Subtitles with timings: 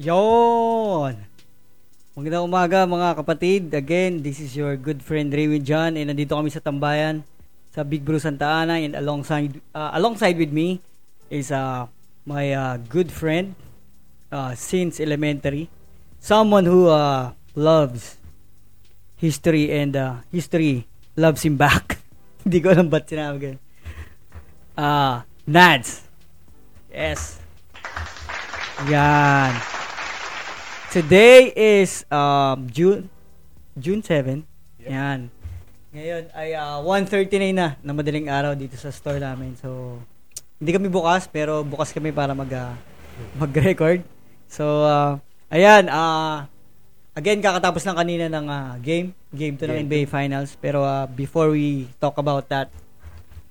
[0.00, 1.12] Yon!
[2.16, 3.68] Magandang umaga mga kapatid.
[3.68, 7.20] Again, this is your good friend Raymond John and nandito kami sa Tambayan
[7.68, 10.80] sa Big Bro Santa Ana and alongside uh, alongside with me
[11.28, 11.84] is uh,
[12.24, 13.52] my uh, good friend
[14.32, 15.68] uh, since elementary.
[16.16, 18.16] Someone who uh, loves
[19.20, 22.00] history and uh, history loves him back.
[22.48, 23.60] Hindi ko alam ba't sinabi ganun.
[24.80, 26.08] Uh, Nads.
[26.88, 27.36] Yes.
[28.88, 29.79] Yan.
[30.90, 33.06] Today is um, June
[33.78, 34.42] June 7.
[34.90, 35.30] Yan.
[35.94, 39.54] Ngayon ay uh, 1.39 na na madaling araw dito sa store namin.
[39.54, 40.02] So,
[40.58, 42.74] hindi kami bukas pero bukas kami para mag uh,
[43.38, 44.02] mag-record.
[44.50, 46.50] So, uh, ayan, uh,
[47.14, 50.58] again kakatapos lang kanina ng uh, game, game 2 ng NBA Finals.
[50.58, 52.66] Pero uh, before we talk about that,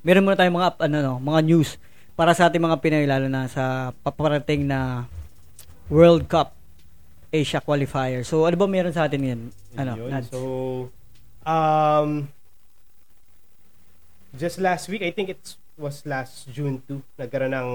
[0.03, 1.79] meron muna tayong mga ano no, mga news
[2.19, 5.07] para sa ating mga Pinoy lalo na sa paparating na
[5.87, 6.58] World Cup
[7.29, 8.25] Asia qualifier.
[8.25, 9.41] So ano ba meron sa atin ngayon?
[9.77, 9.93] Ano?
[9.95, 10.09] Yun.
[10.09, 10.29] Nads?
[10.33, 10.41] So,
[11.45, 12.09] um,
[14.33, 15.41] just last week, I think it
[15.77, 17.69] was last June 2, nagkaroon ng,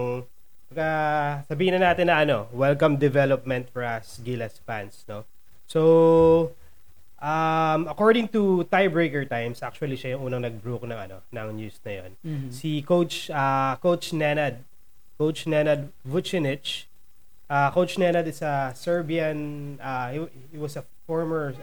[0.77, 5.25] uh, sabihin na natin na ano, welcome development for us Gilas fans, no?
[5.66, 6.52] So,
[7.22, 11.92] um, according to Tiebreaker Times, actually siya yung unang nag-broke ng ano, ng news na
[12.05, 12.10] yon.
[12.20, 12.48] Mhm.
[12.52, 14.60] Si Coach uh, Coach Nenad,
[15.16, 16.84] Coach Nenad Vucinic,
[17.50, 20.19] uh, Coach Nenad is a Serbian, uh, he,
[20.53, 21.55] he was a former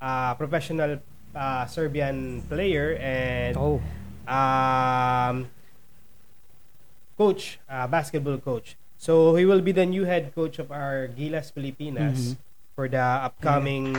[0.00, 0.98] uh, professional
[1.34, 3.80] uh, Serbian player and Oh.
[4.26, 5.48] um,
[7.18, 8.76] coach, uh, basketball coach.
[8.96, 12.36] So he will be the new head coach of our Gilas Pilipinas Mhm.
[12.76, 13.92] for the upcoming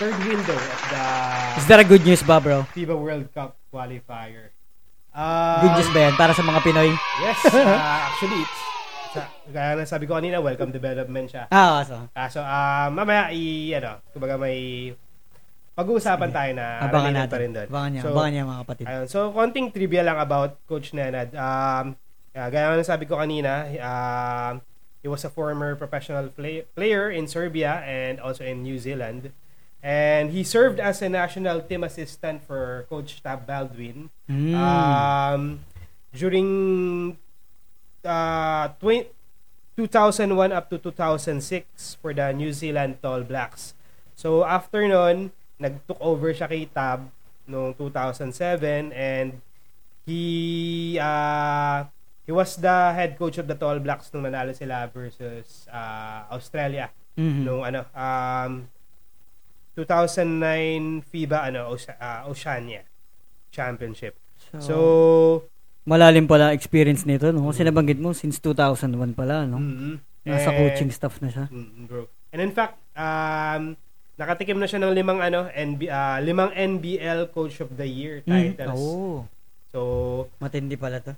[0.00, 1.04] third window of the
[1.60, 2.64] Is that a good news ba, bro?
[2.74, 4.50] FIBA World Cup qualifier.
[5.14, 6.90] Um, Good news ba yan para sa mga Pinoy?
[7.22, 7.54] Yes, uh,
[8.10, 8.58] actually, it's,
[9.14, 11.46] sa, gaya na sabi ko kanina, welcome development siya.
[11.48, 11.96] Ah, so.
[12.10, 14.90] Ah, so, ah, mamaya, i, ano, kumbaga may
[15.74, 17.30] pag-uusapan tayo na Abangan natin.
[17.30, 17.66] pa rin doon.
[17.68, 18.84] Abangan niya, So, abangan niya mga kapatid.
[18.84, 19.06] Ayun.
[19.06, 21.30] So, konting trivia lang about Coach Nenad.
[21.32, 21.94] Um,
[22.30, 24.62] yeah, gaya ng sabi ko kanina, um,
[24.98, 29.30] he was a former professional play- player in Serbia and also in New Zealand.
[29.78, 34.56] And he served as a national team assistant for Coach Tab Baldwin Mm.
[34.56, 35.42] um,
[36.10, 36.48] during
[38.04, 39.10] uh, tw-
[39.76, 43.74] 2001 up to 2006 for the New Zealand Tall Blacks.
[44.14, 47.10] So after nun, nag-took over siya kay Tab
[47.44, 49.42] noong 2007 and
[50.06, 51.84] he uh,
[52.24, 56.88] he was the head coach of the Tall Blacks nung nanalo sila versus uh, Australia
[57.14, 57.42] Mhm.
[57.46, 58.66] nung ano um
[59.78, 62.82] 2009 FIBA ano Oce- uh, Oceania
[63.50, 64.14] Championship.
[64.58, 65.46] So,
[65.84, 67.48] malalim pala experience nito, no?
[67.48, 69.56] Kasi nabanggit mo since 2001 pala, no?
[69.56, 70.00] mhm.
[70.24, 71.46] Nasa And- coaching staff na siya.
[71.48, 72.08] Mm, bro.
[72.32, 73.76] And in fact, um
[74.14, 78.56] nakatikim na siya ng limang ano NB, ah, limang NBL Coach of the Year Mm.
[78.56, 78.80] titles.
[78.80, 79.28] Oh,
[79.68, 79.80] So,
[80.38, 81.12] matindi pala to.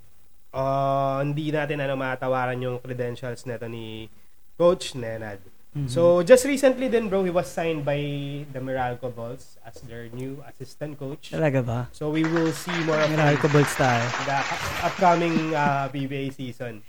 [0.51, 4.09] uh, hindi natin ano matawaran yung credentials nito ni
[4.57, 5.39] Coach Nenad.
[5.77, 5.93] Mhm.
[5.93, 8.01] So, just recently din bro, he was signed by
[8.49, 11.37] the Meralco Bulls as their new assistant coach.
[11.37, 11.81] Talaga ba?
[11.93, 14.01] So, we will see more of him ko Bulls tayo.
[14.25, 14.41] the
[14.81, 16.81] upcoming uh, PBA season.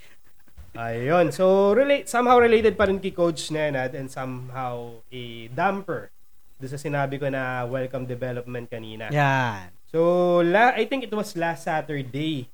[0.72, 1.36] Ayun.
[1.36, 6.08] So, relate, somehow related pa rin kay Coach Nenad and somehow a damper
[6.56, 9.12] doon sa sinabi ko na welcome development kanina.
[9.12, 9.68] Yan.
[9.92, 12.48] So, la, I think it was last Saturday.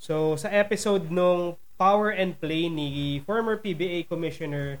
[0.00, 4.80] So, sa episode nung Power and Play ni former PBA Commissioner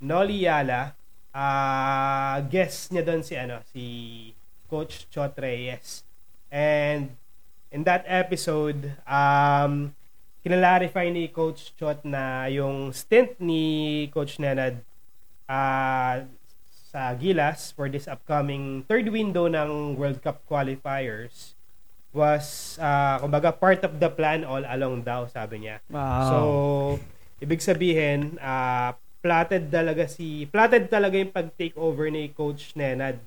[0.00, 0.96] Noli Yala,
[1.30, 3.84] ah guest niya doon si ano si
[4.66, 6.02] Coach Chot Reyes.
[6.50, 7.14] And
[7.70, 9.94] in that episode, um
[10.40, 14.80] kinalarify ni Coach Chot na yung stint ni Coach Nenad
[15.44, 16.24] ah
[16.90, 21.54] sa Gilas for this upcoming third window ng World Cup qualifiers
[22.10, 25.78] was uh, kumbaga part of the plan all along daw sabi niya.
[25.86, 26.26] Wow.
[26.26, 26.38] So
[27.38, 33.20] ibig sabihin uh, platted talaga si platted talaga yung pag-take over ni Coach Nenad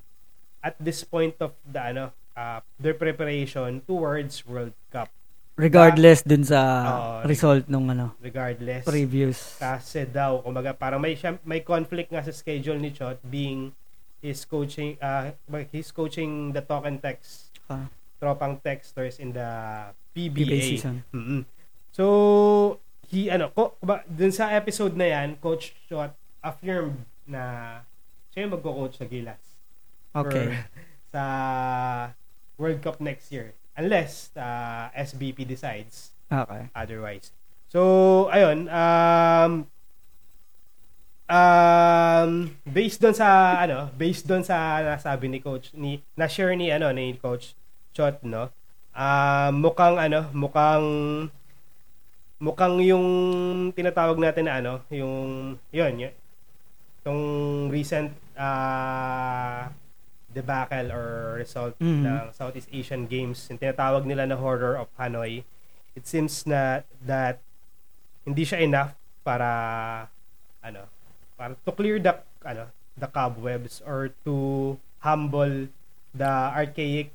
[0.59, 5.09] at this point of the ano uh, their preparation towards World Cup
[5.53, 7.29] Regardless dun sa Oo.
[7.29, 9.53] result nung ano, regardless previous.
[9.55, 13.69] kasi daw kumbaga parang may siya- may conflict nga sa schedule ni Chot being
[14.17, 15.29] his coaching uh,
[15.69, 17.85] he's coaching the talk and text Ah.
[18.17, 19.45] tropang texters in the
[20.09, 21.05] PBA, PBA season.
[21.13, 21.45] Mm-mm.
[21.91, 22.05] So
[23.13, 26.11] he ano ko ba, dun sa episode na yan coach Chot
[26.41, 27.79] affirmed na
[28.33, 29.39] siya yung magko-coach sa Gilas
[30.09, 30.57] for- Okay.
[31.13, 31.23] sa
[32.57, 36.65] World Cup next year unless uh, SBP decides Okay.
[36.73, 37.29] otherwise.
[37.69, 37.81] So,
[38.29, 39.69] ayun, um,
[41.27, 42.31] um,
[42.63, 46.89] based doon sa ano, based doon sa nasabi ni coach ni na share ni ano
[46.89, 47.53] ni coach
[47.93, 48.49] Chot no.
[48.93, 50.85] Uh, mukhang ano, mukhang
[52.43, 53.07] mukhang yung
[53.71, 55.13] tinatawag natin na ano, yung
[55.71, 56.13] yun, yun
[57.03, 57.19] yung
[57.67, 59.67] recent uh,
[60.31, 62.03] debacle or result Mhm.
[62.03, 65.43] ng Southeast Asian Games, yung tinatawag nila na horror of Hanoi.
[65.93, 67.43] It seems na that
[68.23, 69.47] hindi siya enough para
[70.63, 70.87] ano,
[71.35, 74.35] para to clear the ano, the cobwebs or to
[75.03, 75.67] humble
[76.15, 77.11] the archaic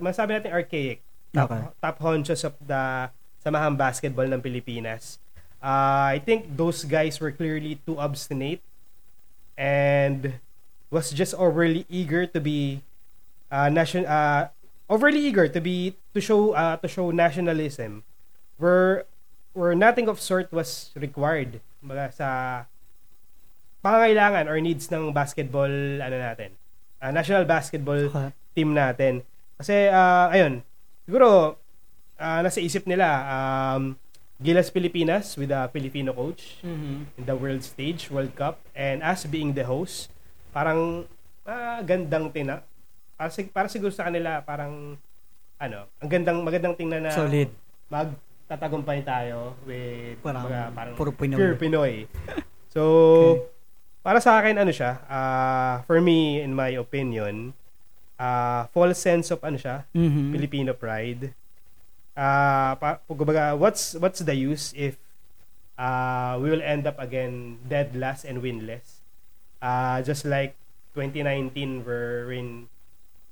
[0.00, 0.98] masabi natin archaic
[1.30, 1.62] top, Okay.
[1.84, 5.18] top honchos of the samahang basketball ng Pilipinas.
[5.58, 8.62] Uh, I think those guys were clearly too obstinate
[9.58, 10.38] and
[10.90, 12.82] was just overly eager to be
[13.50, 14.48] uh, nation uh,
[14.88, 18.06] overly eager to be to show uh, to show nationalism
[18.56, 19.04] where
[19.52, 22.28] where nothing of sort was required Baga sa
[23.82, 26.54] pangangailangan or needs ng basketball ano natin
[27.02, 28.30] uh, national basketball Okay.
[28.54, 29.22] team natin
[29.58, 30.62] kasi uh, ayun
[31.06, 31.58] siguro
[32.18, 33.94] uh, nasa isip nila um,
[34.36, 39.50] Gilas Pilipinas with a Filipino coach in the world stage, World Cup, and us being
[39.50, 40.14] the host,
[40.52, 41.10] parang
[41.42, 42.62] ah, gandang tina.
[43.14, 44.94] Para, sig- para siguro sa kanila, parang,
[45.58, 47.50] ano, ang gandang, magandang tingnan na Solid.
[47.90, 51.34] magtatagumpay tayo with, Parang mga, parang puro Pinoy.
[51.34, 51.94] pure Pinoy.
[52.68, 53.48] So,
[53.98, 57.50] para sa akin, ano siya, ah, for me, in my opinion,
[58.14, 60.30] ah, false sense of, ano siya, Mhm.
[60.30, 61.34] Filipino pride.
[62.18, 64.98] Uh, pa, kumbaga, what's what's the use if
[65.78, 69.06] uh, we will end up again dead last and winless?
[69.62, 70.58] Uh, just like
[70.98, 72.66] 2019 wherein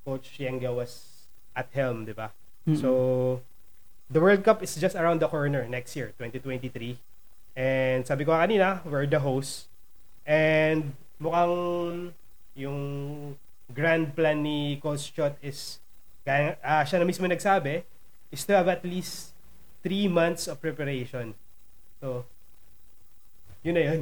[0.07, 2.31] Coach Yenga was at helm, di ba?
[2.63, 2.79] Mhm.
[2.79, 2.89] So,
[4.07, 6.95] the World Cup is just around the corner next year, 2023.
[7.59, 9.67] And sabi ko kanina, we're the host.
[10.23, 12.15] And mukhang
[12.55, 12.79] yung
[13.75, 15.83] grand plan ni Coach Chot is,
[16.23, 17.83] kaya, ah, siya na mismo nagsabi,
[18.29, 19.31] is to have at least
[19.81, 21.33] three months of preparation.
[21.99, 22.25] So,
[23.63, 23.99] yun na yun.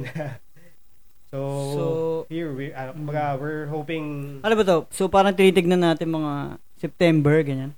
[1.30, 1.38] so,
[1.74, 1.82] So,
[2.28, 4.78] here, we, ah, kumbaga, we're hoping, Ano ba to?
[4.90, 7.72] So parang tinitignan natin mga September, ganyan.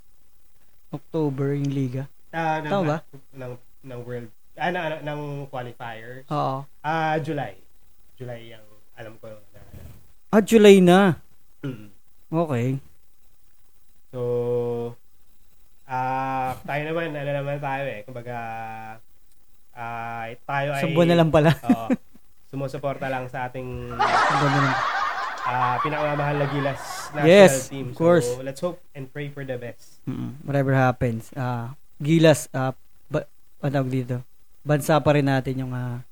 [0.88, 2.08] October, yung liga.
[2.32, 2.98] ah, ng, Tama ba?
[3.36, 3.52] ng,
[3.84, 5.20] ng world, ah, ng, ng, ng
[5.52, 6.24] qualifiers.
[6.28, 6.64] Oo.
[6.80, 7.56] Ah, July.
[8.16, 8.66] July yung
[8.98, 9.60] alam ko na.
[10.28, 11.20] Ah, July na.
[11.62, 11.88] Mm.
[12.28, 12.66] Okay.
[14.10, 14.18] So,
[15.88, 18.00] ah, tayo naman, ano naman tayo eh.
[18.04, 18.36] Kumbaga,
[19.72, 20.92] ah, tayo ay...
[20.92, 21.56] Buwan na lang pala.
[21.68, 21.88] Oo.
[22.48, 23.92] sumusuporta lang sa ating
[25.44, 26.80] ah, pinakamamahal na Gilas
[27.12, 27.92] national Yes, team.
[27.92, 28.28] of course.
[28.28, 30.00] So, let's hope and pray for the best.
[30.04, 31.32] Mm, whatever happens.
[31.36, 32.72] Ah, Gilas, ah,
[33.08, 33.24] ba,
[33.64, 34.20] ano dito?
[34.64, 36.04] Bansa pa rin natin yung ah,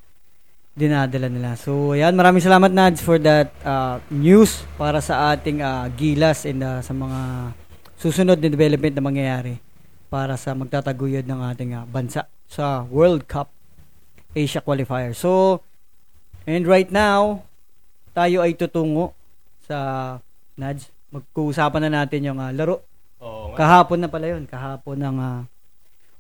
[0.77, 1.57] dinadala nila.
[1.57, 6.61] So, ayan, maraming salamat Nads for that ah, news para sa ating ah, Gilas and
[6.61, 7.53] ah, sa mga
[7.97, 9.57] susunod na development na mangyayari
[10.07, 13.51] para sa magtataguyod ng ating ah, bansa sa World Cup
[14.37, 15.17] Asia qualifier.
[15.17, 15.61] So,
[16.45, 17.47] and right now,
[18.13, 19.17] tayo ay tutungo
[19.65, 20.19] sa
[20.57, 20.93] Nads.
[21.09, 22.85] Magkuusapan na natin yung ah, laro
[23.21, 23.57] Oo nga.
[23.65, 24.45] Kahapon na pala yun.
[24.45, 25.41] Kahapon ng ah,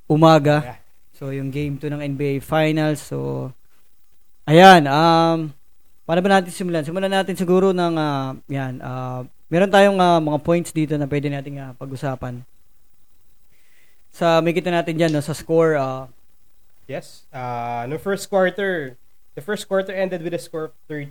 [0.09, 0.81] umaga.
[1.16, 3.00] So, yung game 2 ng NBA Finals.
[3.05, 3.50] So,
[4.49, 4.85] ayan.
[4.88, 5.52] Um,
[6.05, 6.85] paano ba natin simulan?
[6.85, 11.28] Simulan natin siguro ng, ah, yan, ah, meron tayong ah, mga points dito na pwede
[11.28, 12.45] nating ah, pag-usapan.
[14.16, 16.08] Sa, may kita natin dyan, no, sa score, ah,
[16.87, 17.26] Yes.
[17.35, 18.94] Uh, no first quarter,
[19.35, 21.11] the first quarter ended with a score of 30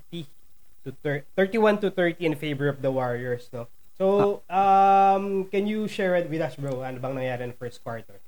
[0.88, 3.68] to thir- 31 to 30 in favor of the Warriors, no.
[4.00, 6.84] So, um, can you share it with us, bro?
[6.84, 8.20] Ano bang nangyari in first quarter?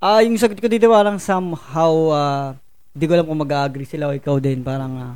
[0.00, 2.46] Ah, yung sagot ko dito parang somehow ah,
[2.92, 5.14] di ko alam kung mag-agree sila o ikaw din parang ah,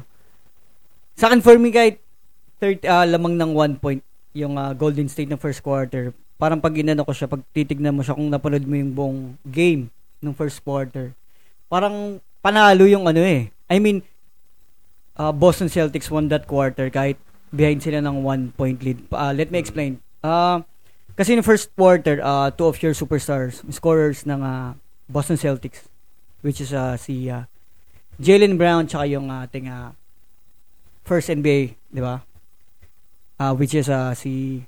[1.12, 2.00] sa akin for me kahit
[2.60, 4.00] 30 ah, lamang ng one point
[4.32, 6.12] yung ah, Golden State ng first quarter.
[6.38, 9.90] Parang pag inano ko siya, pag titignan mo siya kung napanood mo yung buong game
[10.22, 11.10] ng first quarter.
[11.66, 13.50] Parang panalo yung ano eh.
[13.66, 14.06] I mean,
[15.18, 17.18] ah, Boston Celtics won that quarter kahit
[17.50, 19.02] behind sila ng one point lead.
[19.10, 19.98] Ah, let me explain.
[20.22, 20.62] Ah,
[21.18, 24.78] kasi in first quarter, uh, two of your superstars, scorers ng uh,
[25.10, 25.90] Boston Celtics,
[26.46, 27.50] which is uh, si uh,
[28.22, 29.90] Jalen Brown tsaka yung ating uh,
[31.02, 32.22] first NBA, di ba?
[33.34, 34.62] Uh, which is uh, si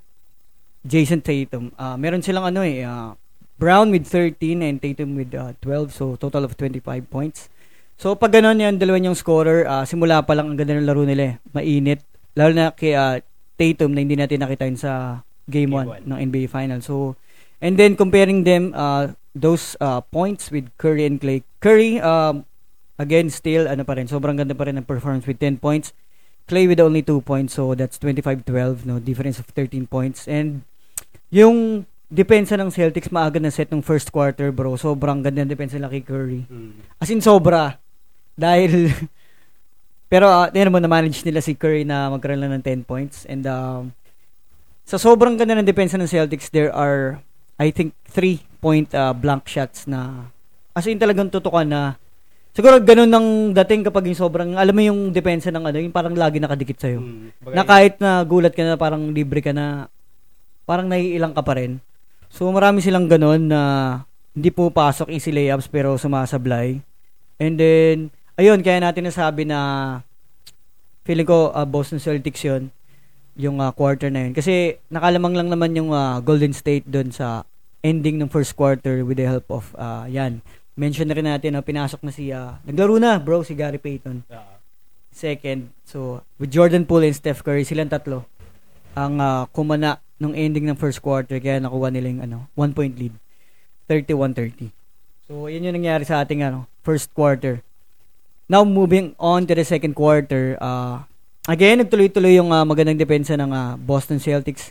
[0.85, 1.73] Jason Tatum.
[1.77, 3.13] Uh, meron silang ano eh, uh,
[3.61, 6.81] Brown with 13 and Tatum with uh, 12, so total of 25
[7.13, 7.53] points.
[8.01, 11.05] So pag ganun yan, dalawa yung scorer, uh, simula pa lang ang ganda ng laro
[11.05, 11.53] nila eh.
[11.53, 12.01] Mainit.
[12.33, 13.21] Lalo na kay uh,
[13.61, 16.03] Tatum na hindi natin nakita yun sa game Game 1 one.
[16.09, 16.89] ng NBA Finals.
[16.89, 17.21] So,
[17.61, 21.45] and then comparing them, uh, those uh, points with Curry and Clay.
[21.61, 22.49] Curry, um,
[22.97, 25.93] again, still, ano pa rin, sobrang ganda pa rin ng performance with 10 points.
[26.49, 28.97] Clay with only 2 points, so that's 25-12, no?
[28.97, 30.25] Difference of 13 points.
[30.25, 30.65] And
[31.31, 34.75] yung depensa ng Celtics maaga na set ng first quarter, bro.
[34.75, 36.43] Sobrang ganda ng depensa nila kay Curry.
[36.51, 36.75] Mm.
[36.99, 37.79] As in, sobra.
[38.35, 38.91] Dahil,
[40.13, 43.23] pero, uh, yun mo, na-manage nila si Curry na magkaroon lang ng 10 points.
[43.31, 43.95] And, um,
[44.83, 47.23] sa sobrang ganda ng depensa ng Celtics, there are,
[47.63, 50.27] I think, 3-point uh, blank shots na,
[50.75, 51.95] as in, talagang tutukan na,
[52.51, 56.19] siguro ganun ng dating kapag yung sobrang, alam mo yung depensa ng ano, yung parang
[56.19, 56.99] lagi nakadikit sa'yo.
[56.99, 57.27] Mm.
[57.39, 59.87] Bagay- Na kahit na gulat ka na parang libre ka na,
[60.71, 61.83] parang naiilang ka pa rin.
[62.31, 63.61] So marami silang ganun na
[64.31, 66.79] hindi pumapasok easy layups pero sumasablay.
[67.43, 69.59] And then, ayun, kaya natin nasabi na
[71.03, 72.71] feeling ko uh, Boston Celtics yun
[73.35, 74.33] yung uh, quarter na yun.
[74.39, 77.43] Kasi nakalamang lang naman yung uh, Golden State doon sa
[77.83, 80.39] ending ng first quarter with the help of uh, yan.
[80.79, 84.23] Mention na rin natin na pinasok na si uh, naglaro na bro si Gary Payton
[85.11, 85.75] second.
[85.85, 88.25] So, with Jordan Poole and Steph Curry, silang tatlo
[88.95, 92.95] ang ah, kumana nung ending ng first quarter kaya nakuha nila yung ano, one point
[92.95, 93.17] lead.
[93.89, 94.71] 31-30.
[95.27, 97.65] So, yun yung nangyari sa ating ano, first quarter.
[98.47, 101.03] Now, moving on to the second quarter, uh,
[101.49, 104.71] again, nagtuloy-tuloy yung ah, magandang depensa ng ah, Boston Celtics.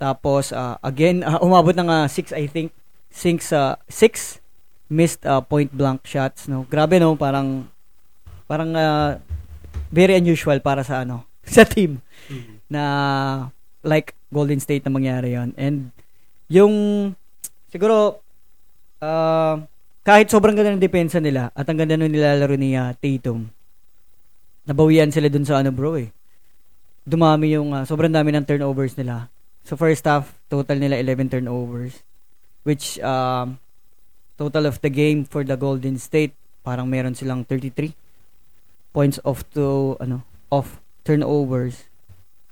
[0.00, 2.74] Tapos, ah, again, ah, umabot ng 6, I think.
[3.10, 4.38] 6 uh, six
[4.86, 6.46] missed ah, point blank shots.
[6.46, 6.62] No?
[6.70, 7.18] Grabe, no?
[7.18, 7.66] Parang,
[8.46, 9.18] parang ah,
[9.90, 12.62] very unusual para sa ano, sa team Mm.
[12.70, 12.82] na
[13.82, 15.90] like Golden State na mangyari yon and
[16.46, 16.74] yung
[17.68, 18.22] siguro
[19.02, 19.54] uh,
[20.06, 23.50] kahit sobrang ganda ng depensa nila at ang ganda nung nilalaro ni uh, Tatum
[24.70, 26.14] nabawian sila dun sa ano bro eh.
[27.02, 29.26] Dumami yung uh, sobrang dami ng turnovers nila.
[29.66, 32.06] So first half total nila 11 turnovers
[32.62, 33.58] which um,
[34.38, 37.92] total of the game for the Golden State parang meron silang 33
[38.94, 40.22] points off to ano
[40.52, 41.89] off turnovers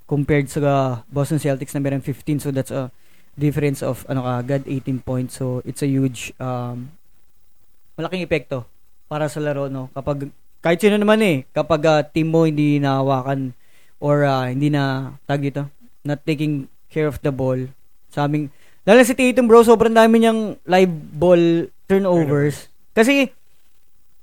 [0.08, 2.88] compared sa uh, Boston Celtics na meron 15 so that's a
[3.38, 5.38] difference of ano kagad 18 points.
[5.38, 6.90] So it's a huge um,
[7.94, 8.66] malaking epekto
[9.06, 9.92] para sa laro no?
[9.92, 13.54] Kapag kahit sino naman eh kapag uh, team mo hindi nahawakan
[14.02, 15.70] or uh, hindi na tag dito
[16.02, 17.58] not taking care of the ball
[18.10, 18.50] sa aming
[18.82, 22.66] lalo si Tatum bro sobrang dami niyang live ball turnovers.
[22.96, 23.30] Kasi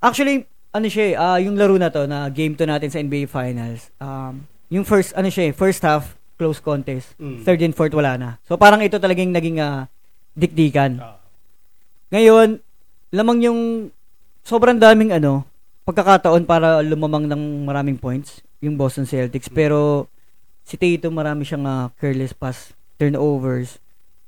[0.04, 3.32] actually ano siya eh, ah, yung laro na to na game to natin sa NBA
[3.32, 7.16] Finals um, yung first ano siya eh, first half close contest.
[7.16, 7.42] Mm.
[7.48, 8.30] third and fourth wala na.
[8.48, 9.88] So parang ito talagang naging ah,
[10.36, 11.00] dikdikan.
[11.00, 11.20] Ah.
[12.12, 12.60] ngayon
[13.16, 13.60] lamang yung
[14.46, 15.48] sobrang daming ano
[15.86, 19.48] pagkakataon para lumamang ng maraming points yung Boston Celtics.
[19.48, 20.10] Pero
[20.66, 23.78] si Tatum marami siyang ah, careless pass turnovers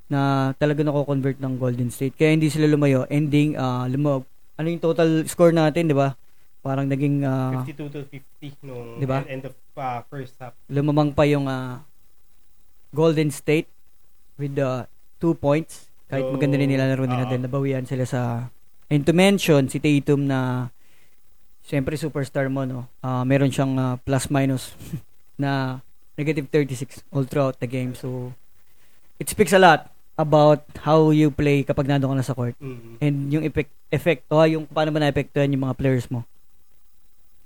[0.08, 2.16] na talaga nako-convert ng Golden State.
[2.16, 3.04] Kaya hindi sila lumayo.
[3.12, 4.24] Ending uh, lumo
[4.58, 6.16] ano yung total score natin di ba?
[6.64, 9.24] Parang naging ah, 52 to 50 nung Diba?
[9.28, 10.54] end of ah, first half.
[10.68, 11.82] lumamang pa yung ah,
[12.90, 13.68] Golden State
[14.36, 14.86] with the
[15.18, 17.30] two points kahit So, maganda rin nila laro nila oo.
[17.30, 18.22] din nabawian sila sa
[18.88, 20.72] and to mention si Tatum na
[21.62, 24.72] siyempre superstar mo no Ah, meron siyang ah, plus minus
[25.38, 25.84] na
[26.16, 28.32] negative 36 all throughout the game so
[29.18, 32.98] it speaks a lot about how you play kapag nandun ka na sa court Mm.
[32.98, 36.26] and yung effect effect o yung paano ba naapektuhan yung mga players mo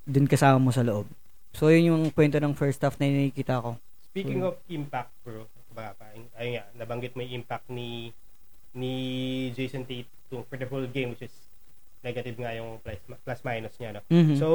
[0.04, 1.04] dun kasama mo sa loob
[1.52, 3.76] so yun yung kwento ng first half na nakikita ko
[4.08, 4.50] Speaking Mm.
[4.52, 5.96] of impact, bro, baka
[6.36, 8.12] ayun nga, nabanggit mo yung impact ni
[8.72, 8.92] ni
[9.52, 11.36] Jason Tatum for the whole game which is
[12.02, 14.02] negative nga yung plus, plus minus niya, no?
[14.06, 14.36] Mhm.
[14.36, 14.48] So,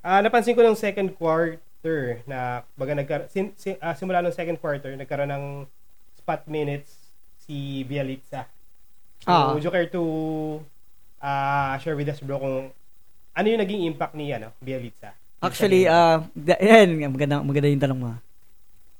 [0.00, 4.56] ah, napansin ko ng second quarter na baga nagkar sin, si- ah, simula ng second
[4.56, 5.44] quarter nagkaroon ng
[6.16, 6.90] spot minutes
[7.38, 8.42] si Bielitsa.
[9.20, 9.54] So, Ah.
[9.54, 10.02] would you care to
[11.18, 12.74] ah, share with us bro kung
[13.32, 15.14] ano yung naging impact ni ano, Bielitsa?
[15.38, 16.24] Actually, uh,
[16.60, 18.10] yan, maganda, maganda yung tanong mo.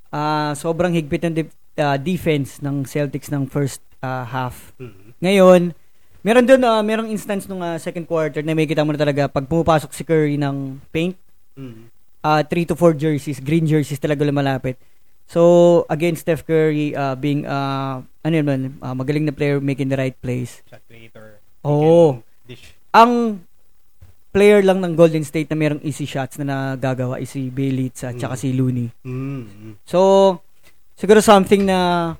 [0.09, 4.73] Ah, sobrang higpit ng def- ah, defense ng Celtics ng first ah, half.
[4.76, 5.16] Mhm.
[5.19, 5.61] Ngayon,
[6.21, 9.26] meron doon, ah, merong instance nung ah, second quarter na may kita mo na talaga
[9.26, 11.16] pag pumapasok si Curry ng paint,
[11.57, 11.88] Mhm.
[12.23, 14.76] 3 to 4 jerseys, green jerseys talaga lumalapit.
[15.26, 19.90] So, against Steph Curry uh, being, uh, ano yun man, ah, magaling na player making
[19.90, 20.62] the right plays.
[20.69, 21.43] shot creator.
[21.66, 22.23] Oo.
[22.47, 22.76] Dish.
[22.95, 23.43] Ang
[24.37, 28.21] player lang ng Golden State na merong easy shots na nagagawa is si Bielitsa at
[28.21, 28.43] saka Mm.
[28.45, 28.88] si Looney.
[29.00, 29.81] Mm.
[29.88, 29.99] So,
[30.93, 32.12] siguro something na,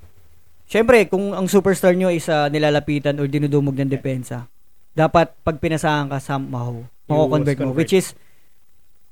[0.65, 4.49] syempre, kung ang superstar nyo is ah, nilalapitan or dinudumog ng depensa,
[4.97, 7.69] dapat pag pinasahan ka somehow, mako-convert mo.
[7.69, 7.77] convert.
[7.85, 8.17] Which is,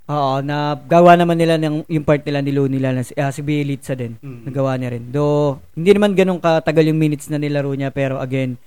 [0.06, 3.46] oo, na gawa naman nila ng, yung part nila ni Looney, nila, si, ah, si
[3.46, 4.18] Bielitsa din.
[4.18, 4.50] Mm.
[4.50, 5.14] Nagawa niya rin.
[5.14, 8.58] Though, hindi naman ganun katagal yung minutes na nilaro niya, pero again,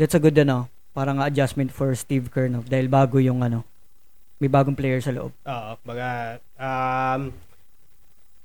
[0.00, 2.64] that's a good, ano, parang adjustment for Steve Kerr, no?
[2.64, 3.60] Dahil bago yung, ano,
[4.38, 5.32] may bagong player sa loob.
[5.32, 7.32] Oo, baga, um,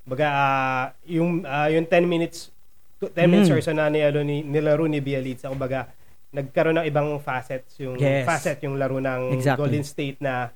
[0.09, 2.49] Baga, ah, yung, ah, yung 10 minutes,
[2.97, 3.53] 10 minutes Mm.
[3.53, 5.85] or so na nilaro ni, nilaro ni Bielitsa, kumbaga,
[6.33, 8.25] nagkaroon ng ibang facets, yung Yes.
[8.25, 9.61] facet, yung laro ng Exactly.
[9.61, 10.49] Golden State na,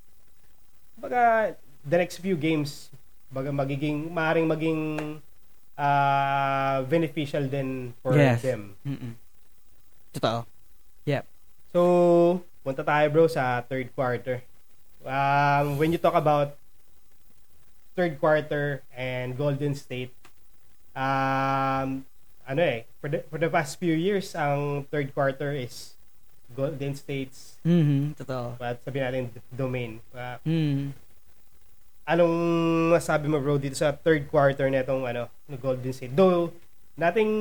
[0.98, 1.54] baga,
[1.86, 2.90] the next few games,
[3.30, 4.82] baga, magiging, maaring maging
[5.74, 8.42] ah, beneficial din for Yes.
[8.42, 8.74] them.
[8.82, 9.13] Mm-mm.
[10.13, 10.46] Totoo.
[11.74, 11.82] So,
[12.62, 14.46] punta tayo bro sa third quarter.
[15.03, 16.55] Um, when you talk about
[17.95, 20.12] third quarter and Golden State,
[20.95, 22.05] um,
[22.48, 25.93] ano eh, for the, for the past few years, ang third quarter is
[26.55, 28.60] Golden State's, Mhm, totoo.
[28.60, 29.91] what sabihin natin, domain.
[30.13, 30.93] Uh, Mm.
[32.03, 32.36] anong
[32.91, 36.13] masabi mo bro dito sa third quarter na itong ano, ng Golden State?
[36.13, 36.51] Though,
[36.95, 37.31] nothing,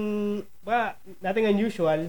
[0.62, 2.08] ba, nothing unusual,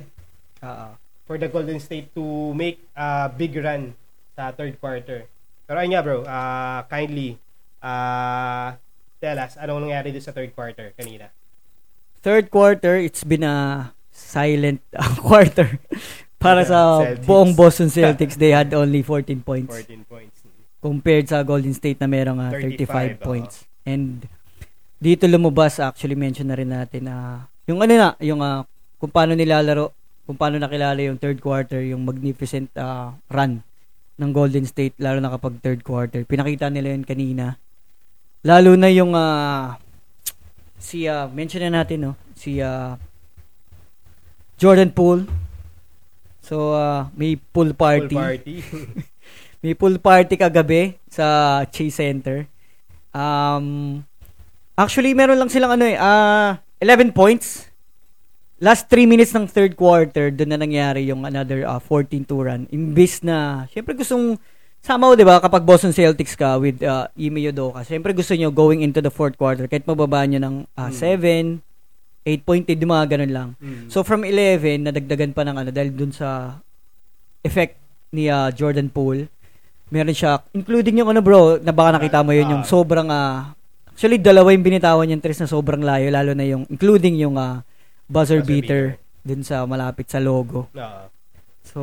[0.61, 0.87] Oo.
[1.25, 3.93] for the Golden State to make a big run
[4.33, 5.25] sa third quarter.
[5.73, 7.41] Pero ayun nga bro, uh, kindly
[7.81, 8.77] uh,
[9.17, 11.33] tell us anong nangyari doon sa third quarter kanina.
[12.21, 15.81] Third quarter, it's been a silent uh, quarter.
[16.37, 17.25] Para Yeah, sa Celtics.
[17.25, 19.73] buong Boston Celtics, they had only 14 points.
[19.73, 20.37] 14 points.
[20.77, 23.65] compared sa Golden State na merong ah, 35, 35, points.
[23.81, 24.29] And
[25.01, 28.61] dito lumabas actually mention na rin natin na yung ano na, yung ah,
[29.01, 29.89] kung paano nilalaro,
[30.29, 33.65] kung paano nakilala yung third quarter, yung magnificent ah, run
[34.17, 36.21] ng Golden State lalo na kapag third quarter.
[36.27, 37.57] Pinakita nila yun kanina.
[38.43, 39.79] Lalo na yung ah,
[40.77, 42.99] si ah, mention na natin no, si ah,
[44.59, 45.25] Jordan Poole.
[46.43, 48.13] So ah, may pool party.
[48.13, 48.55] Full party.
[49.63, 52.51] May pool party kagabi sa Chase Center.
[53.15, 54.03] Um,
[54.75, 57.71] actually, meron lang silang ano eh, ah 11 points.
[58.63, 62.61] Last 3 minutes ng third quarter, doon na nangyari yung another ah, 14-2 run.
[62.71, 64.39] Imbis na, syempre gustong,
[64.79, 68.79] somehow, di ba, kapag Boston Celtics ka with uh, Ime Udoka, syempre gusto nyo going
[68.79, 71.59] into the fourth quarter, kahit mababa nyo ng ah, Hmm.
[71.59, 71.59] 7,
[72.23, 73.49] 8 point, di mga ganun lang.
[73.59, 73.91] Mm.
[73.91, 76.55] So from 11 nadagdagan pa ng ano dahil dun sa
[77.43, 77.75] effect
[78.15, 79.27] ni ah, Jordan Poole.
[79.91, 83.51] Meron siya including yung ano bro, na baka nakita mo yun yung sobrang ah,
[83.91, 87.59] actually dalawa yung binitawan yung tres na sobrang layo lalo na yung including yung ah,
[88.13, 88.83] buzzer, Buzzer beater,
[89.25, 90.69] dun sa malapit sa logo.
[90.69, 91.03] Oo.
[91.65, 91.79] So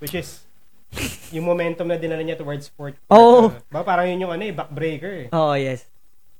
[0.00, 0.48] which is
[1.30, 3.52] yung momentum na dinala niya towards fourth Oo.
[3.52, 3.62] quarter.
[3.70, 5.36] Ba, parang yun yung ano eh, backbreaker eh.
[5.36, 5.84] oh yes.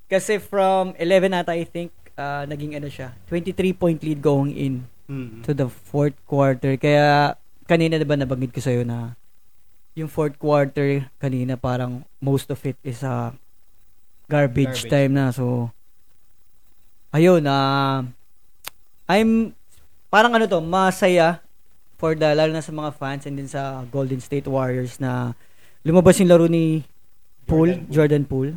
[0.08, 4.88] Kasi from 11 ata I think ah, naging ano siya, 23 point lead going in.
[5.10, 5.42] Mm.
[5.42, 6.78] to the fourth quarter.
[6.78, 7.34] Kaya
[7.66, 9.18] kanina 'di ba nabanggit ko sa na
[9.98, 13.34] yung fourth quarter kanina parang most of it is a
[14.30, 14.94] garbage, Garbage.
[14.94, 15.34] time na.
[15.34, 15.74] So
[17.10, 17.58] ayun na
[19.10, 19.50] I'm
[20.06, 21.42] parang ano to, masaya
[21.98, 25.34] for the lalo na sa mga fans and din sa Golden State Warriors na
[25.82, 26.86] lumabas yung laro ni
[27.42, 28.54] Poole, Jordan Poole.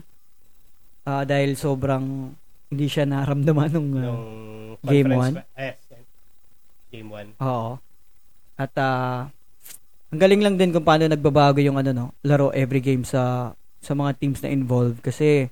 [1.04, 2.32] Ah, dahil sobrang
[2.70, 4.26] hindi siya naramdaman nung ah, Nung
[4.86, 5.34] Game conference one?
[5.36, 5.78] ba- Yes.
[6.94, 7.42] Game 1.
[7.42, 7.72] Oo.
[8.54, 9.34] At ah,
[10.14, 13.98] ang galing lang din kung paano nagbabago yung ano no, laro every game sa sa
[13.98, 15.50] mga teams na involved kasi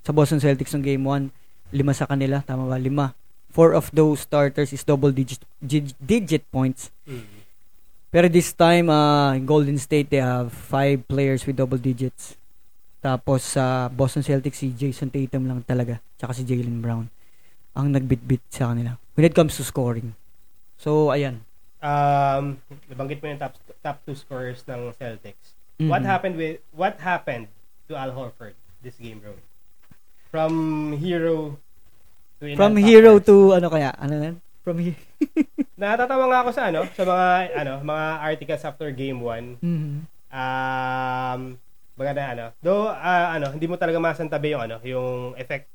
[0.00, 1.28] sa Boston Celtics ng game 1,
[1.76, 2.80] lima sa kanila, tama ba?
[2.80, 3.12] Lima.
[3.50, 6.92] Four of those starters is double digit dig- digit points.
[7.08, 7.24] Mm.
[8.12, 12.36] Pero this time uh, in Golden State they have five players with double digits.
[13.00, 17.06] Tapos sa Boston Celtics si Jason Tatum lang talaga, tsaka si Jalen Brown
[17.76, 20.16] ang nagbitbit sa kanila when it comes to scoring.
[20.80, 21.44] So ayan.
[21.84, 22.56] Um,
[22.88, 23.54] nabanggit mo yung top
[23.84, 25.56] top two scorers ng Celtics.
[25.76, 25.92] Mhm.
[25.92, 27.52] What happened with what happened
[27.88, 29.36] to Al Horford this game, bro?
[30.32, 31.60] From hero
[32.36, 33.96] From hero to ano kaya?
[33.96, 34.34] Ano nan?
[34.60, 34.98] From he-
[35.80, 39.56] Natatawa nga ako sa ano, sa mga ano, mga articles after game 1.
[39.58, 39.92] Mhm.
[40.26, 41.40] Um,
[41.94, 42.46] baga na ano.
[42.60, 45.70] Though ah, ano, hindi mo talaga masantabi yung ano, yung effect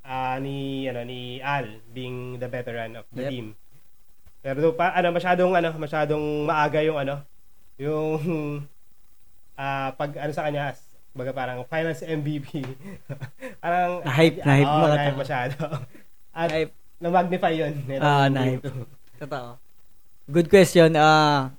[0.00, 3.30] ah, ni ano ni Al being the veteran of the Yep.
[3.30, 3.46] team.
[4.40, 7.20] Pero do pa ano masyadong ano, masyadong maaga yung ano,
[7.76, 8.16] yung
[9.60, 10.72] ah pag ano sa kanya
[11.20, 12.64] baga parang finals MVP.
[13.62, 15.20] parang na-hype Oo, mga na-hype tao.
[15.20, 15.54] masyado.
[16.32, 16.72] At Hype.
[16.96, 18.62] na-magnify nitong Ah, game na-hype.
[18.62, 18.84] two.
[19.18, 19.48] Totoo.
[20.26, 20.94] Good question.
[20.94, 21.52] Ah,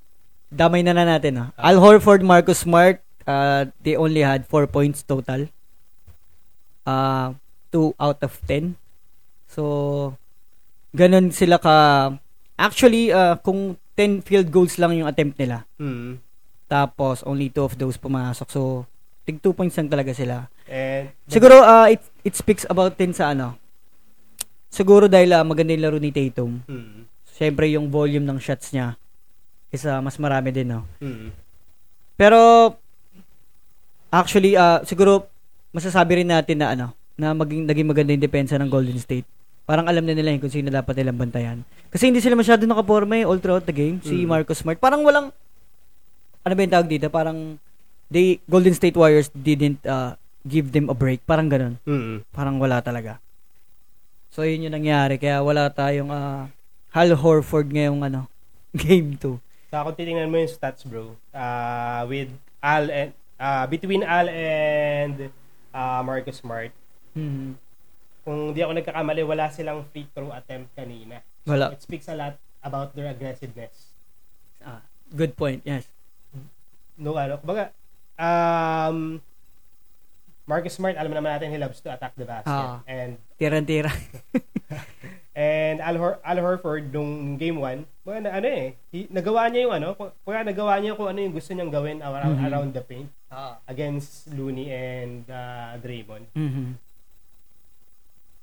[0.50, 1.38] damay na na natin.
[1.38, 1.48] ah.
[1.54, 1.70] Ah.
[1.70, 5.46] Al Horford, Marcus Smart, ah, they only had 4 points total.
[6.82, 7.38] Ah,
[7.70, 8.74] 2 out of 10.
[9.48, 10.16] So,
[10.92, 11.76] ganun sila ka...
[12.56, 16.18] Actually, ah, kung 10 field goals lang yung attempt nila, Mm.
[16.66, 18.48] tapos only 2 of those pumasok.
[18.48, 18.88] So,
[19.22, 20.50] tig 2 points lang talaga sila.
[20.66, 23.56] And Siguro, ah, it, it speaks about din sa ano.
[24.68, 26.64] Siguro dahil ah, maganda yung laro ni Tatum.
[26.66, 27.06] Mm.
[27.28, 28.96] Siyempre, yung volume ng shots niya
[29.70, 30.84] is ah, mas marami din, no?
[31.00, 31.30] Mm.
[32.16, 32.40] Pero,
[34.10, 35.28] actually, ah, siguro,
[35.72, 39.28] masasabi rin natin na ano, na maging naging maganda yung depensa ng Golden State.
[39.64, 41.58] Parang alam na nila yun kung sino dapat nilang bantayan.
[41.88, 44.02] Kasi hindi sila masyado nakaporma eh, all throughout the game.
[44.02, 44.28] Si Mm.
[44.28, 44.82] Marcus Smart.
[44.82, 45.30] Parang walang,
[46.42, 47.08] ano ba yung tawag dito?
[47.08, 47.56] Parang,
[48.12, 51.24] they, Golden State Warriors didn't uh, give them a break.
[51.24, 51.80] Parang ganun.
[51.88, 52.28] Mm.
[52.30, 53.24] Parang wala talaga.
[54.30, 55.16] So, yun yung nangyari.
[55.16, 56.52] Kaya wala tayong uh,
[56.92, 58.28] Hal Horford ngayong ano,
[58.76, 59.40] game 2.
[59.72, 62.28] Sa kung titingnan mo yung stats, bro, uh, with
[62.60, 65.32] Al and, uh, between Al and
[65.72, 66.76] uh, Marcus Smart,
[67.12, 67.60] Hmm.
[68.24, 71.20] kung di ako nagkakamali, wala silang free throw attempt kanina.
[71.44, 71.76] Wala.
[71.76, 73.92] It speaks a lot about their aggressiveness.
[74.64, 74.80] Ah,
[75.12, 75.60] good point.
[75.68, 75.92] Yes.
[76.96, 77.76] No, ano, kumbaga,
[78.22, 79.18] um,
[80.46, 82.52] Marcus Smart, alam naman natin, he loves to attack the basket.
[82.52, 82.86] Ah.
[82.86, 83.90] And Tiran-tira.
[85.32, 89.64] And Al, Hor- Al Horford nung game 1, mga na, ano eh, hi- nagawa niya
[89.64, 92.46] yung ano, kung kung nagawa niya kung ano yung gusto niyang gawin around, Mhm.
[92.46, 93.56] around the paint Ah.
[93.64, 96.28] against Looney and uh, Draymond.
[96.36, 96.76] Mhm.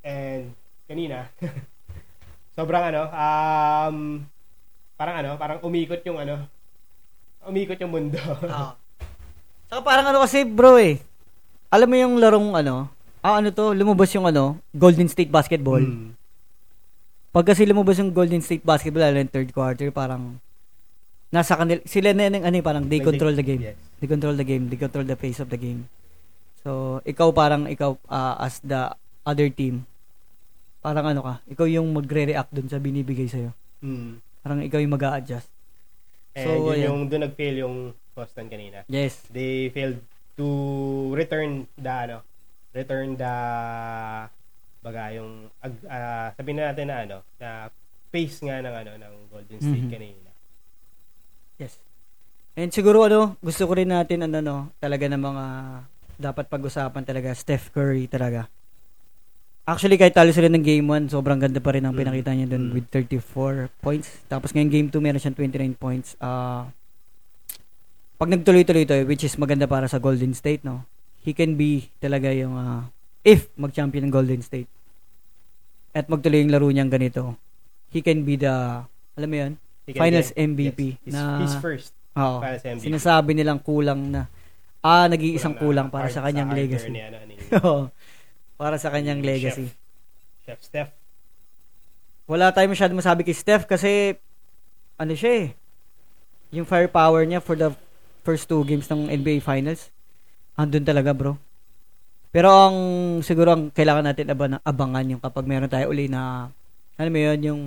[0.01, 0.57] And
[0.89, 1.29] kanina,
[2.57, 3.97] sobrang ano, um,
[4.97, 6.49] parang ano, parang umikot yung ano,
[7.45, 8.21] umikot yung mundo.
[8.49, 8.73] Ah.
[9.69, 10.97] Saka parang ano kasi bro eh.
[11.69, 12.89] Alam mo yung larong ano,
[13.21, 15.85] ah ano to, lumabas yung ano, Golden State Basketball.
[15.85, 16.17] Mm.
[17.29, 20.41] Pag kasi lumabas yung Golden State Basketball lalo yung third quarter, parang
[21.29, 23.61] nasa kanila, sila na yung ano eh, parang they control the game.
[23.61, 23.77] Yes.
[24.01, 25.85] They control the game, they control the pace of the game.
[26.65, 28.97] So, ikaw parang ikaw ah, as the
[29.29, 29.85] other team,
[30.81, 33.53] parang ano ka, ikaw yung magre-react dun sa binibigay sa'yo.
[33.85, 34.25] Mm.
[34.41, 35.53] Parang ikaw yung mag adjust
[36.39, 36.87] And So, yun ayan.
[36.87, 37.77] yung doon nag-fail yung
[38.15, 38.87] Boston kanina.
[38.87, 39.27] Yes.
[39.29, 39.99] they failed
[40.35, 40.47] to
[41.13, 42.19] return the ano
[42.71, 43.35] return the
[44.79, 45.51] baga yung
[45.85, 47.49] ah, sabihin na natin na ano na
[48.09, 49.93] pace nga ng ano ng Golden State Mhm.
[49.93, 50.31] kanina.
[51.59, 51.75] Yes.
[52.55, 55.45] And siguro ano, gusto ko rin natin ano no, talaga ng mga
[56.19, 58.47] dapat pag-usapan talaga Steph Curry talaga.
[59.69, 62.73] Actually kahit talo sila ng game 1, sobrang ganda pa rin ang pinakita niya doon
[62.73, 62.75] Mm.
[62.75, 64.09] with 34 points.
[64.25, 66.17] Tapos ngayong game 2 meron siyang 29 points.
[66.19, 66.73] Ah
[68.19, 70.83] pag nagtuloy-tuloy to, which is maganda para sa Golden State, no?
[71.23, 72.91] He can be talaga yung ah,
[73.23, 74.67] if mag-champion ng Golden State
[75.95, 77.39] at magtuloy yung laro niyang ganito,
[77.95, 78.83] he can be the
[79.15, 79.53] alam mo yun?
[79.89, 82.43] Finals get- MVP yes, he's, na- he's first Oo.
[82.43, 82.91] sa MVP.
[82.91, 84.27] Sinasabi nilang kulang na
[84.83, 86.91] ah nag-iisang kulang na para sa kanyang legacy.
[86.91, 87.39] Ni, ano, ni.
[88.59, 89.31] para sa kanyang Chef.
[89.31, 89.67] legacy.
[90.45, 90.93] Chef Steph.
[92.29, 94.19] Wala tayong masyado masabi kay Steph kasi
[94.99, 95.49] ano siya eh.
[96.53, 97.71] Yung firepower niya for the
[98.27, 99.89] first two games ng NBA Finals
[100.59, 101.39] andun talaga bro.
[102.35, 102.77] Pero ang
[103.23, 106.51] siguro ang kailangan natin aba abangan yung kapag meron tayo uli na
[106.99, 107.63] ano mo yun yung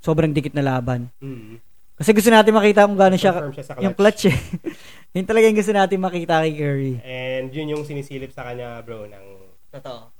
[0.00, 1.12] sobrang dikit na laban.
[1.20, 1.60] Mm.
[2.00, 3.84] Kasi gusto natin makita kung gaano siya siya clutch.
[3.84, 4.38] yung clutch eh.
[5.14, 6.94] yun talaga yung gusto natin makita kay Curry.
[7.04, 9.26] And yun yung sinisilip sa kanya, bro, ng
[9.70, 10.10] Totoo.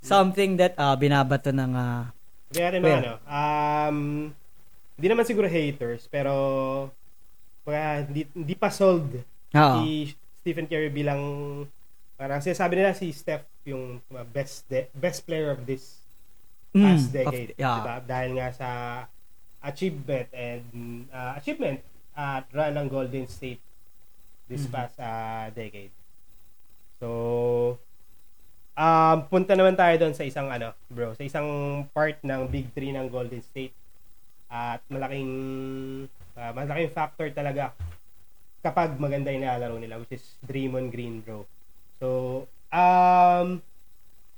[0.00, 2.04] Something that uh, binabato ng uh,
[2.52, 3.98] Kaya mga ano, um,
[4.94, 6.32] hindi naman siguro haters, pero
[7.64, 9.74] kaya hindi, hindi pa sold Oo.
[9.80, 11.20] si Stephen Curry bilang
[12.14, 13.98] parang sinasabi nila si Steph yung
[14.30, 16.04] best de- best player of this
[16.70, 17.50] past Mm, decade.
[17.50, 17.76] of- yeah.
[17.80, 17.96] Diba?
[18.04, 18.68] Dahil nga sa
[19.64, 20.64] achievement and
[21.08, 21.80] uh, achievement
[22.12, 23.58] at run ng Golden State
[24.46, 24.70] this Mhm.
[24.70, 25.90] past uh, decade.
[27.00, 27.08] So,
[28.74, 31.48] um, punta naman tayo doon sa isang ano, bro, sa isang
[31.94, 33.74] part ng Big Three ng Golden State.
[34.50, 35.32] At malaking
[36.38, 37.74] uh, malaking factor talaga
[38.62, 41.44] kapag maganda yung nilalaro nila which is Draymond Green, bro.
[41.98, 42.08] So,
[42.72, 43.60] um,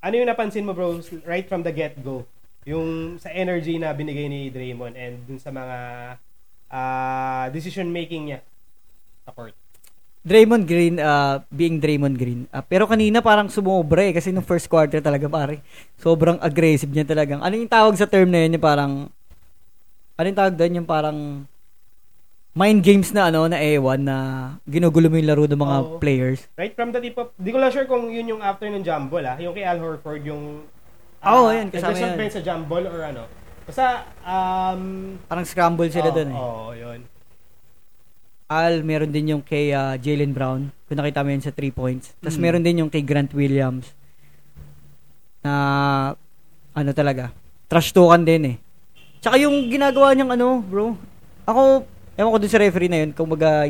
[0.03, 2.27] ano yung napansin mo, bro, right from the get-go?
[2.67, 5.79] Yung sa energy na binigay ni Draymond and dun sa mga
[6.71, 8.41] uh, decision-making niya
[9.23, 9.55] sa court.
[10.27, 12.51] Draymond Green, uh, being Draymond Green.
[12.51, 15.63] Uh, pero kanina parang sumobra eh, kasi nung first quarter talaga pare.
[16.03, 17.39] Sobrang aggressive niya talagang.
[17.39, 18.59] Ano yung tawag sa term na yun?
[18.59, 18.93] Yung parang,
[20.19, 20.83] ano yung tawag doon?
[20.83, 21.19] Yung parang,
[22.59, 24.17] mind games na ano, na ewan na
[24.67, 26.03] ginugulo mo yung laro ng mga Oo.
[26.03, 26.51] players.
[26.59, 29.15] Right from the tip of, di ko lang sure kung yun yung after ng jump
[29.15, 29.39] ball, ah.
[29.39, 30.67] Yung kay Al Horford, yung
[31.23, 32.19] Oo, yan, kasama aggression yan.
[32.19, 33.23] pa yun sa jump ball or ano.
[33.63, 34.83] Basta, um,
[35.31, 36.39] Parang scramble sila oo, doon eh.
[36.39, 37.01] Oo, yun.
[38.47, 40.71] Al, meron din yung kay uh, Jalen Brown.
[40.87, 42.15] Kung nakita mo yun sa 3 points.
[42.17, 42.43] Tapos Mm.
[42.43, 43.91] meron din yung kay Grant Williams.
[45.43, 45.53] Na,
[46.73, 47.35] ano talaga,
[47.67, 48.57] trash talkan din eh.
[49.19, 50.95] Tsaka yung ginagawa niyang ano, bro.
[51.43, 51.83] Ako,
[52.15, 53.67] ewan ko dun sa referee na yun, kung maga,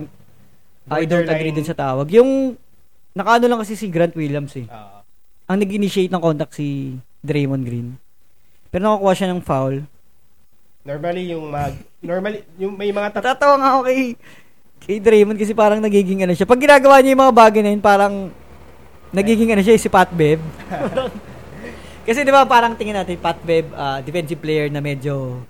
[0.86, 2.12] I don't agree dun sa tawag.
[2.12, 2.56] Yung,
[3.12, 4.68] nakaano lang kasi si Grant Williams eh.
[4.68, 4.98] Oo.
[5.46, 7.96] Ang nag-initiate ng contact si Draymond Green.
[8.68, 9.88] Pero nakakuha siya ng foul.
[10.82, 14.00] normally, yung mag, normally, yung may mga tat- Natatawa nga ako kay,
[14.82, 16.46] kay Draymond kasi parang nagiging ano siya.
[16.48, 18.14] Pag ginagawa niya yung mga bagay na yun, parang
[19.14, 20.42] nagiging ano siya, si Pat Bev.
[22.06, 25.42] Kasi di ba parang tingin natin, Pat Bev, uh, defensive player na medyo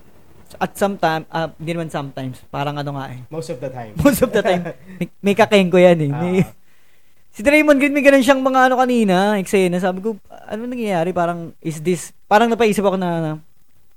[0.56, 3.20] at sometimes, uh, hindi naman sometimes, parang ano nga eh.
[3.28, 3.92] Most of the time.
[4.04, 4.62] Most of the time.
[4.96, 6.10] may, may kakengko yan eh.
[6.10, 6.48] May, Ah.
[7.36, 9.76] si Draymond Green, may ganun siyang mga ano kanina, eksena.
[9.82, 11.12] Sabi ko, ano nangyayari?
[11.12, 13.30] Parang, is this, parang napaisip ako na, na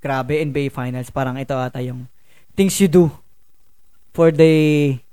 [0.04, 2.04] grabe, NBA Finals, parang ito ata yung
[2.52, 3.08] things you do
[4.12, 4.52] for the,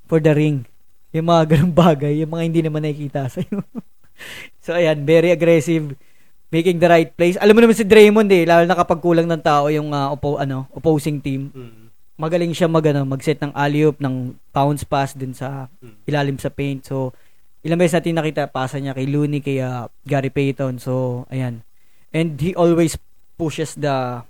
[0.08, 0.64] for the ring.
[1.12, 3.64] Yung mga ganung bagay, yung mga hindi naman nakikita sa'yo.
[4.64, 5.96] so, ayan, very aggressive
[6.48, 7.36] making the right plays.
[7.40, 10.40] Alam mo naman si Draymond eh, lalo na kapag kulang ng tao yung uh, oppo,
[10.40, 11.52] ano, opposing team.
[11.52, 11.92] Mm.
[12.18, 15.96] Magaling siya mag, ano, mag-set ng alley-oop, ng bounce pass din sa Mm.
[16.08, 16.82] ilalim sa paint.
[16.88, 17.12] So,
[17.68, 20.80] ilang beses natin nakita pasa niya kay Looney, kay uh, Gary Payton.
[20.80, 21.68] So, ayan.
[22.16, 22.96] And he always
[23.36, 24.24] pushes the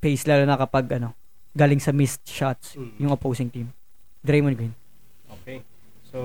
[0.00, 1.12] pace lalo na kapag ano,
[1.52, 2.96] galing sa missed shots Mm.
[2.96, 3.76] yung opposing team.
[4.24, 4.74] Draymond Green.
[5.48, 5.64] Okay.
[6.12, 6.20] So,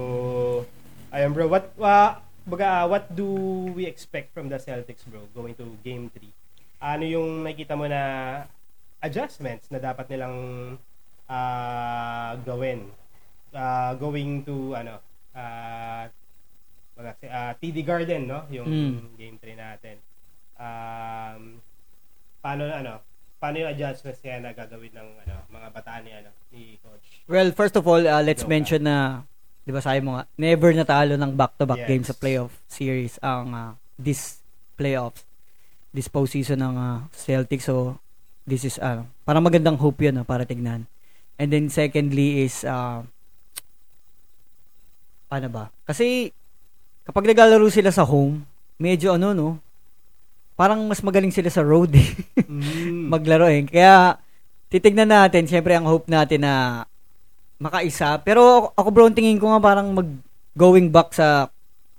[1.15, 3.23] ayun bro, what uh, baga, what do
[3.71, 6.27] we expect from the Celtics bro going to game 3?
[6.83, 8.43] Ano yung nakita mo na
[8.99, 10.35] adjustments na dapat nilang
[11.31, 12.91] ah, gawin
[13.55, 14.99] Ah, going to ano
[15.31, 16.03] uh,
[16.99, 19.13] baga, ah, TD Garden no yung Mm.
[19.15, 19.95] game 3 natin
[20.59, 21.63] um,
[22.43, 22.93] paano na ano
[23.43, 27.51] paano yung adjustments kaya na gagawin ng ano mga bataan ni ano ni coach Well,
[27.51, 29.23] first of all, uh, let's Joke mention na,
[29.63, 31.89] di ba sabi mo nga, never natalo ng back-to-back Yes.
[31.91, 34.43] games sa playoff series ang uh, this
[34.75, 35.23] playoffs,
[35.95, 37.71] this postseason ng uh, Celtics.
[37.71, 37.95] So,
[38.43, 40.83] this is, ano, parang magandang hope yun, no, para tignan.
[41.39, 43.07] And then, secondly is, uh,
[45.31, 45.71] paano ba?
[45.87, 46.27] Kasi,
[47.07, 48.43] kapag naglalaro sila sa home,
[48.83, 49.62] medyo ano, no,
[50.63, 52.07] parang mas magaling sila sa road eh
[52.53, 53.09] Mm.
[53.13, 53.65] maglaro eh.
[53.65, 54.21] Kaya
[54.69, 56.85] titignan natin, syempre ang hope natin na
[57.57, 58.21] makaisa.
[58.21, 60.09] Pero ako bro, tingin ko nga parang mag
[60.53, 61.49] going back sa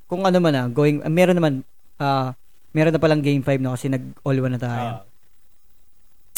[0.07, 1.55] kung ano man ah, going ah, meron naman
[1.99, 2.39] ah
[2.71, 4.89] meron na palang game 5 no kasi nag all one na tayo.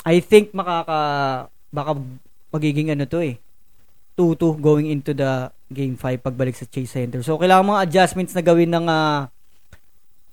[0.01, 1.01] Ah, I think makaka
[1.75, 1.93] baka
[2.55, 3.37] magiging ano to eh
[4.17, 7.21] 2-2 going into the game 5 pagbalik sa Chase Center.
[7.21, 9.29] So kailangan mga adjustments na gawin ng ah,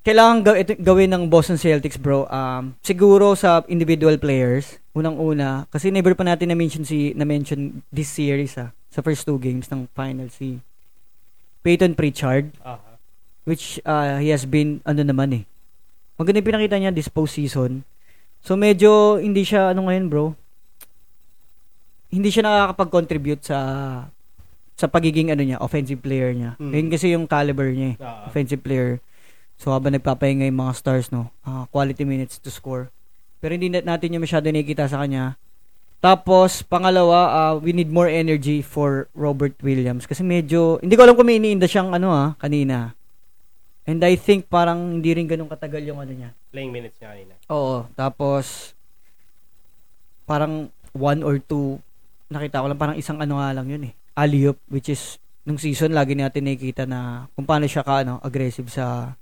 [0.04, 2.28] kailangan gaw- ito- gawin ng Boston Celtics bro.
[2.28, 7.82] Um, siguro sa individual players, unang-una kasi never pa natin na mention si na mention
[7.90, 10.62] this series ah sa first two games ng final si
[11.66, 12.78] Peyton Pritchard ah,
[13.48, 15.44] which uh, he has been ano naman eh.
[16.20, 17.82] Maganda yung pinakita niya this postseason.
[18.44, 20.36] So medyo hindi siya ano ngayon bro.
[22.14, 23.58] Hindi siya nakakapag-contribute sa
[24.76, 26.60] sa pagiging ano niya, offensive player niya.
[26.60, 26.76] Hmm.
[26.76, 29.00] Yun kasi yung caliber niya eh, ah, offensive player.
[29.58, 32.92] So habang nagpapahinga yung mga stars no, ah, quality minutes to score.
[33.40, 35.36] Pero hindi na- natin yung masyado nakikita sa kanya.
[36.04, 40.04] Tapos, pangalawa, ah, we need more energy for Robert Williams.
[40.04, 42.92] Kasi medyo, hindi ko alam kung may iniinda siyang ano ah, kanina.
[43.88, 46.32] And I think parang hindi rin ganun katagal yung ano niya.
[46.52, 47.34] playing minutes niya kanina.
[47.52, 47.88] Oo.
[47.96, 48.76] Tapos,
[50.24, 51.80] parang one or two,
[52.28, 53.94] nakita ko lang parang isang ano nga lang yun eh.
[54.14, 58.68] Alley-oop, which is, nung season, lagi natin nakikita na kung paano siya ka, ano, aggressive
[58.68, 59.16] sa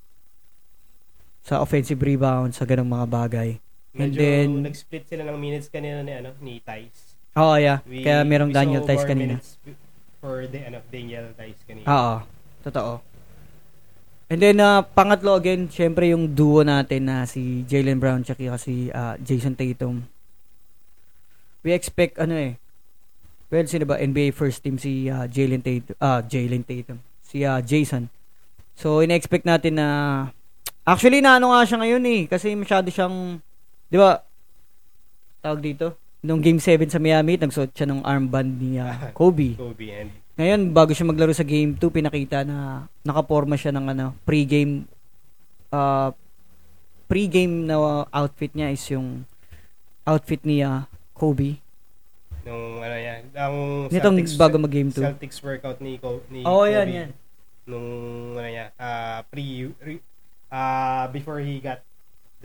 [1.42, 3.50] sa offensive rebound, sa ganung mga bagay.
[3.92, 7.18] And Medyo then- nag-split sila ng minutes kanina ni ano ni Tice.
[7.36, 7.84] Oo, yeah.
[7.84, 9.36] We- Kaya merong Daniel Tice kanina.
[10.22, 11.86] For the ano Daniel Tice kanina.
[11.90, 12.14] Oo.
[12.62, 13.02] Totoo.
[14.32, 18.88] And then, uh, pangatlo again, syempre yung duo natin na si Jalen Brown tsaka si
[18.88, 20.08] uh, Jason Tatum.
[21.60, 22.56] We expect, ano eh,
[23.52, 24.00] well, sino ba?
[24.00, 25.94] NBA first team si uh, Jalen Tatum.
[26.00, 26.96] Ah, Jalen Tatum.
[27.20, 28.08] Si uh, Jason.
[28.72, 29.88] So, ina-expect natin na,
[30.82, 33.38] actually, na ano nga siya ngayon eh, kasi masyado siyang,
[33.86, 34.22] di ba,
[35.40, 39.58] tawag dito, nung game 7 sa Miami, nagsuot siya ng armband ni uh, Kobe.
[39.58, 44.06] Kobe and Ngayon, bago siya maglaro sa game 2, pinakita na nakaporma siya ng ano,
[44.24, 44.88] pre-game
[45.68, 46.08] uh,
[47.04, 49.28] pre-game na outfit niya is yung
[50.08, 51.60] outfit ni uh, Kobe.
[52.42, 54.98] nung ano yan, ang Nitong Celtics, bago mag-game 2.
[54.98, 56.74] Celtics workout ni, Ko, ni Oo, Kobe.
[56.74, 57.10] yan, yan.
[57.68, 57.86] Nung
[58.34, 60.00] ano niya, ah, pre re,
[60.52, 61.80] ah, before he got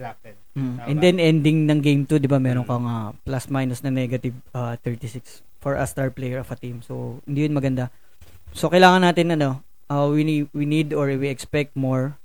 [0.00, 0.34] drafted.
[0.56, 0.76] Mm.
[0.80, 2.70] And then ending ng game 2, 'di ba, meron Mm.
[2.70, 6.80] kang uh, plus minus na negative uh, 36 for a star player of a team.
[6.80, 7.92] So, hindi yun maganda.
[8.56, 9.60] So, kailangan natin ano,
[9.92, 12.16] uh, we need we need or we expect more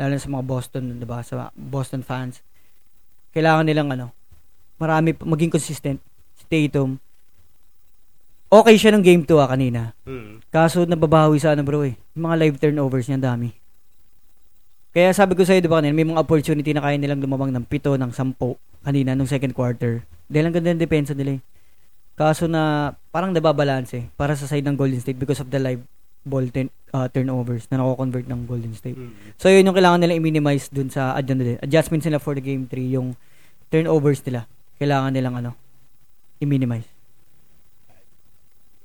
[0.00, 2.42] lalo sa mga Boston, 'di ba, sa Boston fans.
[3.36, 4.10] Kailangan nilang ano,
[4.80, 6.02] marami maging consistent.
[6.34, 6.98] Si Tatum
[8.48, 9.92] Okay siya ng game 2 ah, kanina.
[10.08, 10.40] Mm.
[10.48, 12.00] Kaso nababawi sa ano bro eh.
[12.16, 13.52] Yung mga live turnovers niya dami.
[14.92, 17.64] Kaya sabi ko sa'yo, di ba kanina, may mga opportunity na kaya nilang lumabang ng
[17.68, 20.00] pito, ng sampo kanina nung second quarter.
[20.28, 21.40] Dahil ang ganda ng depensa nila eh.
[22.18, 24.04] Kaso na parang nababalance eh.
[24.16, 25.84] Para sa side ng Golden State because of the live
[26.26, 28.96] ball turn, uh, turnovers na nako-convert ng Golden State.
[28.96, 29.12] Mm.
[29.38, 31.60] So yun yung kailangan nila i-minimize dun sa adjust nila.
[31.62, 33.14] Adjustments nila for the game 3 yung
[33.70, 34.48] turnovers nila.
[34.80, 35.52] Kailangan nilang ano
[36.38, 36.86] i-minimize.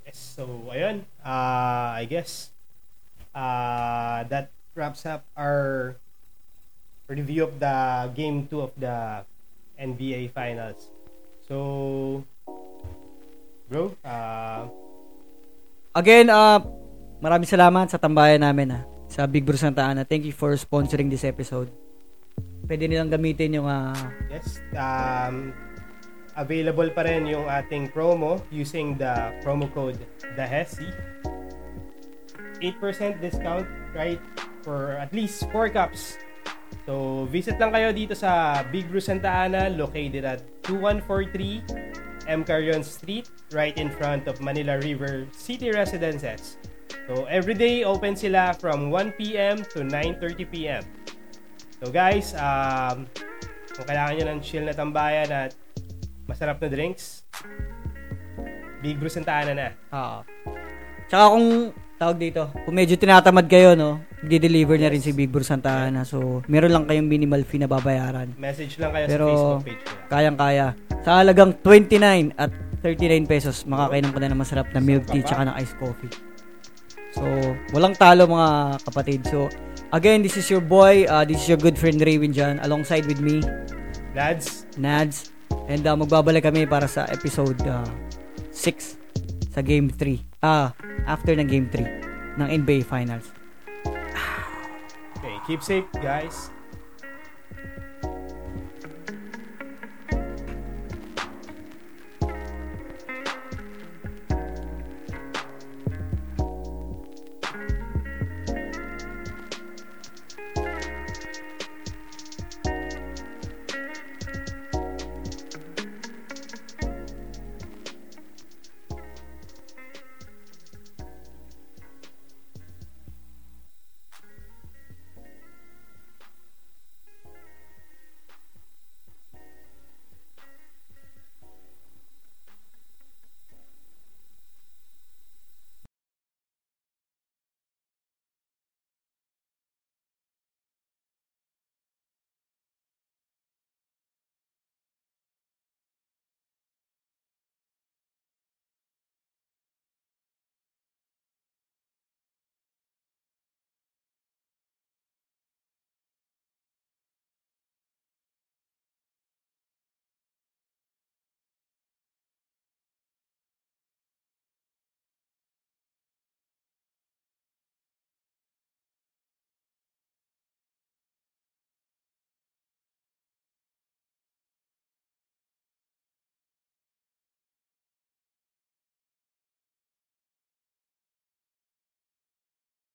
[0.04, 1.06] Yes, so ayun.
[1.22, 2.50] Uh, I guess
[3.34, 5.96] uh, that wraps up our
[7.06, 9.24] review of the game 2 of the
[9.80, 10.90] NBA Finals.
[11.46, 12.24] So,
[13.70, 14.68] bro, uh,
[15.94, 16.58] Again, uh,
[17.22, 20.02] maraming salamat sa tambayan namin ah, sa Big Bro Santa Ana.
[20.02, 21.70] Thank you for sponsoring this episode.
[22.66, 23.94] Pwede nilang gamitin yung uh,
[24.26, 25.54] yes, um,
[26.34, 30.02] available pa rin yung ating promo using the promo code
[30.34, 30.90] DAHESI.
[32.58, 34.18] 8% discount, right?
[34.64, 36.16] For at least 4 cups.
[36.88, 42.40] So, visit lang kayo dito sa Big Brew Santa Ana, located at 2143 M.
[42.44, 46.56] Carrion Street, right in front of Manila River City Residences.
[47.08, 49.60] So, every day open sila from 1 p.m.
[49.76, 50.84] to 9.30 p.m.
[51.80, 53.08] So, guys, um,
[53.76, 55.52] kung kailangan nyo ng chill na tambayan at
[56.24, 57.28] masarap na drinks,
[58.80, 59.68] Big Brew Santa Ana na.
[59.92, 60.18] Oo.
[61.08, 61.48] Tsaka kung
[61.96, 66.02] tawag dito, kung medyo tinatamad kayo, no, di-deliver na rin si Big Bro Santa Ana.
[66.02, 68.32] So, meron lang kayong minimal fee na babayaran.
[68.40, 70.08] Message lang kayo Pero, sa Facebook page nila.
[70.10, 70.66] Kayang-kaya.
[71.04, 75.48] Sa halagang 29 at 39 pesos, makakainom ka na ng masarap na milk tea tsaka
[75.48, 76.12] ng iced coffee.
[77.14, 77.22] So,
[77.76, 79.20] walang talo mga kapatid.
[79.28, 79.46] So,
[79.94, 83.20] again, this is your boy, uh, this is your good friend Raywin dyan, alongside with
[83.20, 83.44] me,
[84.14, 85.34] Lads, Nads.
[85.66, 90.42] And uh, magbabalik kami para sa episode 6 sa Game 3.
[90.42, 90.70] Ah,
[91.06, 93.33] after ng Game 3 ng NBA Finals.
[95.46, 96.50] Keep safe, guys.